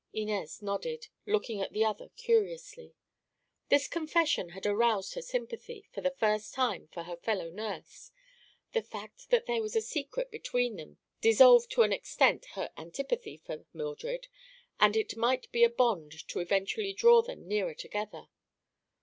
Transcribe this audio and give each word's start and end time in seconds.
Inez 0.13 0.63
nodded, 0.63 1.09
looking 1.27 1.61
at 1.61 1.73
the 1.73 1.85
other 1.85 2.09
curiously. 2.15 2.95
This 3.69 3.87
confession 3.87 4.49
had 4.49 4.65
aroused 4.65 5.13
her 5.13 5.21
sympathy, 5.21 5.85
for 5.93 6.01
the 6.01 6.09
first 6.09 6.55
time, 6.55 6.87
for 6.91 7.03
her 7.03 7.15
fellow 7.17 7.51
nurse. 7.51 8.11
The 8.73 8.81
fact 8.81 9.29
that 9.29 9.45
there 9.45 9.61
was 9.61 9.75
a 9.75 9.79
secret 9.81 10.31
between 10.31 10.77
them 10.77 10.97
dissolved 11.21 11.69
to 11.73 11.83
an 11.83 11.93
extent 11.93 12.45
her 12.55 12.71
antipathy 12.77 13.43
for 13.45 13.63
Mildred, 13.73 14.27
and 14.79 14.95
it 14.97 15.15
might 15.15 15.51
be 15.51 15.63
a 15.63 15.69
bond 15.69 16.27
to 16.29 16.39
eventually 16.39 16.93
draw 16.93 17.21
them 17.21 17.47
nearer 17.47 17.75
together. 17.75 18.25